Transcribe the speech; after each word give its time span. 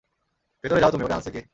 ভেতরে 0.63 0.81
যাও 0.81 0.91
তুমি,- 0.91 1.03
ওরে 1.05 1.15
আনছে 1.17 1.31
কে? 1.31 1.41